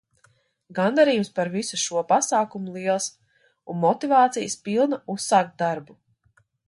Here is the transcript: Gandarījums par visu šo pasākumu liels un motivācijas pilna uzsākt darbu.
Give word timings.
Gandarījums 0.77 1.29
par 1.39 1.51
visu 1.55 1.77
šo 1.81 2.01
pasākumu 2.13 2.73
liels 2.77 3.09
un 3.75 3.79
motivācijas 3.85 4.57
pilna 4.69 5.01
uzsākt 5.17 5.55
darbu. 5.65 5.99